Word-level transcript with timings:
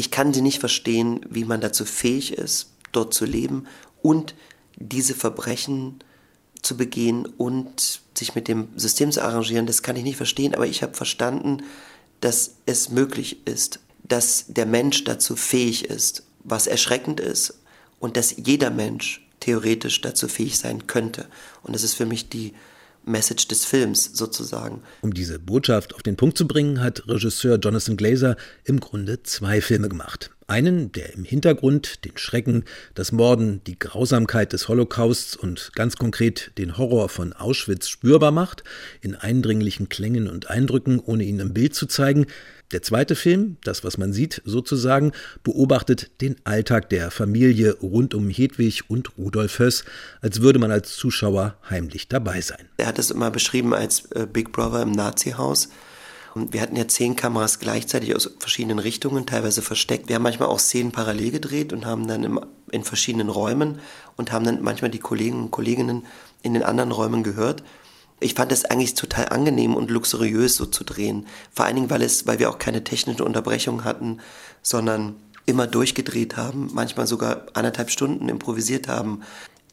Ich 0.00 0.10
kann 0.10 0.32
sie 0.32 0.40
nicht 0.40 0.60
verstehen, 0.60 1.20
wie 1.28 1.44
man 1.44 1.60
dazu 1.60 1.84
fähig 1.84 2.32
ist, 2.32 2.70
dort 2.90 3.12
zu 3.12 3.26
leben 3.26 3.66
und 4.00 4.34
diese 4.76 5.14
Verbrechen 5.14 6.02
zu 6.62 6.74
begehen 6.74 7.26
und 7.26 8.00
sich 8.16 8.34
mit 8.34 8.48
dem 8.48 8.68
System 8.76 9.12
zu 9.12 9.22
arrangieren. 9.22 9.66
Das 9.66 9.82
kann 9.82 9.96
ich 9.96 10.02
nicht 10.02 10.16
verstehen, 10.16 10.54
aber 10.54 10.66
ich 10.66 10.82
habe 10.82 10.94
verstanden, 10.94 11.64
dass 12.22 12.54
es 12.64 12.88
möglich 12.88 13.46
ist, 13.46 13.80
dass 14.02 14.46
der 14.48 14.64
Mensch 14.64 15.04
dazu 15.04 15.36
fähig 15.36 15.84
ist, 15.84 16.22
was 16.44 16.66
erschreckend 16.66 17.20
ist 17.20 17.60
und 17.98 18.16
dass 18.16 18.34
jeder 18.38 18.70
Mensch 18.70 19.28
theoretisch 19.38 20.00
dazu 20.00 20.28
fähig 20.28 20.56
sein 20.56 20.86
könnte. 20.86 21.28
Und 21.62 21.74
das 21.74 21.82
ist 21.82 21.92
für 21.92 22.06
mich 22.06 22.30
die 22.30 22.54
Message 23.04 23.48
des 23.48 23.64
Films 23.64 24.10
sozusagen. 24.14 24.82
Um 25.02 25.14
diese 25.14 25.38
Botschaft 25.38 25.94
auf 25.94 26.02
den 26.02 26.16
Punkt 26.16 26.36
zu 26.36 26.46
bringen, 26.46 26.82
hat 26.82 27.08
Regisseur 27.08 27.58
Jonathan 27.58 27.96
Glazer 27.96 28.36
im 28.64 28.80
Grunde 28.80 29.22
zwei 29.22 29.60
Filme 29.60 29.88
gemacht. 29.88 30.30
Einen, 30.50 30.90
der 30.90 31.14
im 31.14 31.22
Hintergrund 31.22 32.04
den 32.04 32.18
Schrecken, 32.18 32.64
das 32.94 33.12
Morden, 33.12 33.60
die 33.68 33.78
Grausamkeit 33.78 34.52
des 34.52 34.66
Holocausts 34.66 35.36
und 35.36 35.70
ganz 35.76 35.94
konkret 35.94 36.50
den 36.58 36.76
Horror 36.76 37.08
von 37.08 37.32
Auschwitz 37.32 37.88
spürbar 37.88 38.32
macht, 38.32 38.64
in 39.00 39.14
eindringlichen 39.14 39.88
Klängen 39.88 40.26
und 40.26 40.50
Eindrücken, 40.50 40.98
ohne 40.98 41.22
ihn 41.22 41.38
im 41.38 41.54
Bild 41.54 41.76
zu 41.76 41.86
zeigen. 41.86 42.26
Der 42.72 42.82
zweite 42.82 43.14
Film, 43.14 43.58
das, 43.62 43.84
was 43.84 43.96
man 43.96 44.12
sieht, 44.12 44.42
sozusagen, 44.44 45.12
beobachtet 45.44 46.20
den 46.20 46.34
Alltag 46.42 46.90
der 46.90 47.12
Familie 47.12 47.76
rund 47.80 48.12
um 48.12 48.28
Hedwig 48.28 48.90
und 48.90 49.16
Rudolf 49.18 49.60
Höss, 49.60 49.84
als 50.20 50.40
würde 50.40 50.58
man 50.58 50.72
als 50.72 50.96
Zuschauer 50.96 51.58
heimlich 51.70 52.08
dabei 52.08 52.40
sein. 52.40 52.68
Er 52.76 52.88
hat 52.88 52.98
es 52.98 53.12
immer 53.12 53.30
beschrieben 53.30 53.72
als 53.72 54.06
äh, 54.10 54.26
Big 54.26 54.50
Brother 54.50 54.82
im 54.82 54.90
Nazi-Haus. 54.90 55.68
Und 56.34 56.52
wir 56.52 56.60
hatten 56.60 56.76
ja 56.76 56.86
zehn 56.86 57.16
Kameras 57.16 57.58
gleichzeitig 57.58 58.14
aus 58.14 58.30
verschiedenen 58.38 58.78
Richtungen, 58.78 59.26
teilweise 59.26 59.62
versteckt. 59.62 60.08
Wir 60.08 60.16
haben 60.16 60.22
manchmal 60.22 60.48
auch 60.48 60.60
Szenen 60.60 60.92
parallel 60.92 61.32
gedreht 61.32 61.72
und 61.72 61.86
haben 61.86 62.06
dann 62.06 62.22
im, 62.22 62.40
in 62.70 62.84
verschiedenen 62.84 63.28
Räumen 63.28 63.80
und 64.16 64.30
haben 64.30 64.44
dann 64.44 64.62
manchmal 64.62 64.90
die 64.90 65.00
Kollegen 65.00 65.42
und 65.42 65.50
Kolleginnen 65.50 66.06
in 66.42 66.54
den 66.54 66.62
anderen 66.62 66.92
Räumen 66.92 67.22
gehört. 67.24 67.64
Ich 68.20 68.34
fand 68.34 68.52
es 68.52 68.64
eigentlich 68.64 68.94
total 68.94 69.30
angenehm 69.30 69.74
und 69.74 69.90
luxuriös 69.90 70.54
so 70.54 70.66
zu 70.66 70.84
drehen. 70.84 71.26
Vor 71.52 71.64
allen 71.64 71.76
Dingen, 71.76 71.90
weil 71.90 72.02
es, 72.02 72.26
weil 72.26 72.38
wir 72.38 72.50
auch 72.50 72.58
keine 72.58 72.84
technische 72.84 73.24
Unterbrechung 73.24 73.84
hatten, 73.84 74.18
sondern 74.62 75.16
immer 75.46 75.66
durchgedreht 75.66 76.36
haben, 76.36 76.70
manchmal 76.72 77.06
sogar 77.06 77.46
anderthalb 77.54 77.90
Stunden 77.90 78.28
improvisiert 78.28 78.88
haben. 78.88 79.22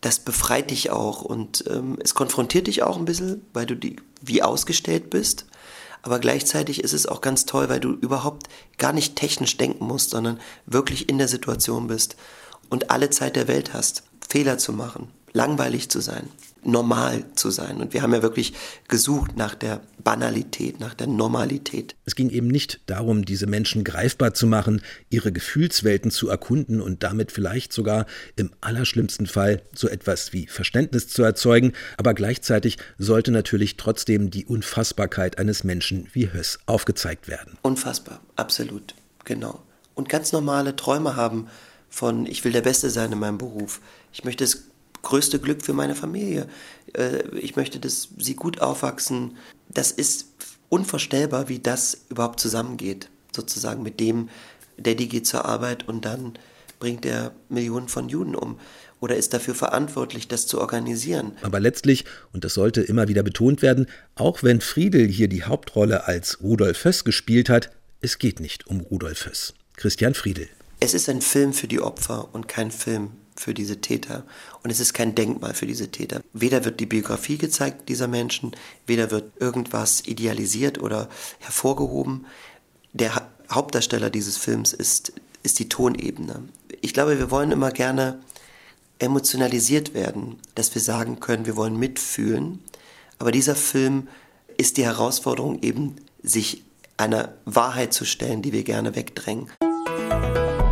Das 0.00 0.20
befreit 0.20 0.70
dich 0.70 0.90
auch 0.90 1.22
und 1.22 1.64
ähm, 1.68 1.98
es 2.02 2.14
konfrontiert 2.14 2.68
dich 2.68 2.82
auch 2.82 2.96
ein 2.96 3.04
bisschen, 3.04 3.42
weil 3.52 3.66
du 3.66 3.74
die, 3.74 3.96
wie 4.22 4.42
ausgestellt 4.42 5.10
bist 5.10 5.46
aber 6.02 6.18
gleichzeitig 6.18 6.82
ist 6.82 6.92
es 6.92 7.06
auch 7.06 7.20
ganz 7.20 7.46
toll, 7.46 7.68
weil 7.68 7.80
du 7.80 7.92
überhaupt 7.92 8.48
gar 8.78 8.92
nicht 8.92 9.16
technisch 9.16 9.56
denken 9.56 9.86
musst, 9.86 10.10
sondern 10.10 10.40
wirklich 10.66 11.08
in 11.08 11.18
der 11.18 11.28
Situation 11.28 11.86
bist 11.86 12.16
und 12.68 12.90
alle 12.90 13.10
Zeit 13.10 13.36
der 13.36 13.48
Welt 13.48 13.72
hast, 13.74 14.02
Fehler 14.28 14.58
zu 14.58 14.72
machen, 14.72 15.10
langweilig 15.36 15.88
zu 15.88 16.00
sein 16.00 16.28
normal 16.66 17.24
zu 17.34 17.50
sein. 17.50 17.80
Und 17.80 17.94
wir 17.94 18.02
haben 18.02 18.12
ja 18.12 18.22
wirklich 18.22 18.52
gesucht 18.88 19.36
nach 19.36 19.54
der 19.54 19.80
Banalität, 20.02 20.80
nach 20.80 20.94
der 20.94 21.06
Normalität. 21.06 21.96
Es 22.04 22.14
ging 22.14 22.30
eben 22.30 22.48
nicht 22.48 22.80
darum, 22.86 23.24
diese 23.24 23.46
Menschen 23.46 23.84
greifbar 23.84 24.34
zu 24.34 24.46
machen, 24.46 24.82
ihre 25.08 25.32
Gefühlswelten 25.32 26.10
zu 26.10 26.28
erkunden 26.28 26.80
und 26.80 27.02
damit 27.02 27.32
vielleicht 27.32 27.72
sogar 27.72 28.06
im 28.36 28.50
allerschlimmsten 28.60 29.26
Fall 29.26 29.62
so 29.74 29.88
etwas 29.88 30.32
wie 30.32 30.46
Verständnis 30.46 31.08
zu 31.08 31.22
erzeugen, 31.22 31.72
aber 31.96 32.14
gleichzeitig 32.14 32.78
sollte 32.98 33.30
natürlich 33.30 33.76
trotzdem 33.76 34.30
die 34.30 34.44
Unfassbarkeit 34.44 35.38
eines 35.38 35.64
Menschen 35.64 36.08
wie 36.12 36.32
Höss 36.32 36.58
aufgezeigt 36.66 37.28
werden. 37.28 37.58
Unfassbar, 37.62 38.20
absolut, 38.34 38.94
genau. 39.24 39.62
Und 39.94 40.08
ganz 40.08 40.32
normale 40.32 40.76
Träume 40.76 41.16
haben 41.16 41.46
von, 41.88 42.26
ich 42.26 42.44
will 42.44 42.52
der 42.52 42.62
Beste 42.62 42.90
sein 42.90 43.12
in 43.12 43.18
meinem 43.18 43.38
Beruf. 43.38 43.80
Ich 44.12 44.24
möchte 44.24 44.44
es 44.44 44.64
größte 45.06 45.38
Glück 45.38 45.62
für 45.62 45.72
meine 45.72 45.94
Familie. 45.94 46.48
Äh, 46.92 47.28
ich 47.38 47.56
möchte, 47.56 47.78
dass 47.78 48.08
sie 48.18 48.34
gut 48.34 48.60
aufwachsen. 48.60 49.36
Das 49.68 49.92
ist 49.92 50.26
unvorstellbar, 50.68 51.48
wie 51.48 51.60
das 51.60 51.98
überhaupt 52.08 52.40
zusammengeht, 52.40 53.08
sozusagen 53.34 53.82
mit 53.82 54.00
dem, 54.00 54.28
Daddy 54.78 55.06
geht 55.06 55.26
zur 55.26 55.46
Arbeit 55.46 55.88
und 55.88 56.04
dann 56.04 56.34
bringt 56.78 57.06
er 57.06 57.32
Millionen 57.48 57.88
von 57.88 58.10
Juden 58.10 58.34
um 58.34 58.58
oder 59.00 59.16
ist 59.16 59.32
dafür 59.32 59.54
verantwortlich, 59.54 60.28
das 60.28 60.46
zu 60.46 60.60
organisieren. 60.60 61.32
Aber 61.42 61.60
letztlich, 61.60 62.04
und 62.32 62.44
das 62.44 62.54
sollte 62.54 62.82
immer 62.82 63.08
wieder 63.08 63.22
betont 63.22 63.62
werden, 63.62 63.86
auch 64.16 64.42
wenn 64.42 64.60
Friedel 64.60 65.06
hier 65.06 65.28
die 65.28 65.44
Hauptrolle 65.44 66.06
als 66.06 66.42
Rudolf 66.42 66.84
Höss 66.84 67.04
gespielt 67.04 67.48
hat, 67.48 67.70
es 68.00 68.18
geht 68.18 68.40
nicht 68.40 68.66
um 68.66 68.80
Rudolf 68.80 69.24
Höss. 69.24 69.54
Christian 69.76 70.14
Friedel. 70.14 70.48
Es 70.80 70.92
ist 70.92 71.08
ein 71.08 71.22
Film 71.22 71.52
für 71.52 71.68
die 71.68 71.80
Opfer 71.80 72.28
und 72.34 72.48
kein 72.48 72.70
Film 72.70 73.12
für 73.36 73.54
diese 73.54 73.80
Täter. 73.80 74.24
Und 74.62 74.70
es 74.70 74.80
ist 74.80 74.94
kein 74.94 75.14
Denkmal 75.14 75.54
für 75.54 75.66
diese 75.66 75.88
Täter. 75.88 76.22
Weder 76.32 76.64
wird 76.64 76.80
die 76.80 76.86
Biografie 76.86 77.38
gezeigt 77.38 77.88
dieser 77.88 78.08
Menschen, 78.08 78.52
weder 78.86 79.10
wird 79.10 79.32
irgendwas 79.40 80.02
idealisiert 80.06 80.80
oder 80.80 81.08
hervorgehoben. 81.38 82.26
Der 82.92 83.14
ha 83.14 83.30
Hauptdarsteller 83.48 84.10
dieses 84.10 84.36
Films 84.36 84.72
ist, 84.72 85.12
ist 85.44 85.60
die 85.60 85.68
Tonebene. 85.68 86.42
Ich 86.80 86.92
glaube, 86.92 87.16
wir 87.20 87.30
wollen 87.30 87.52
immer 87.52 87.70
gerne 87.70 88.18
emotionalisiert 88.98 89.94
werden, 89.94 90.40
dass 90.56 90.74
wir 90.74 90.82
sagen 90.82 91.20
können, 91.20 91.46
wir 91.46 91.54
wollen 91.54 91.78
mitfühlen. 91.78 92.58
Aber 93.20 93.30
dieser 93.30 93.54
Film 93.54 94.08
ist 94.56 94.78
die 94.78 94.84
Herausforderung 94.84 95.62
eben, 95.62 95.96
sich 96.22 96.64
einer 96.96 97.34
Wahrheit 97.44 97.92
zu 97.92 98.04
stellen, 98.04 98.42
die 98.42 98.52
wir 98.52 98.64
gerne 98.64 98.96
wegdrängen. 98.96 99.50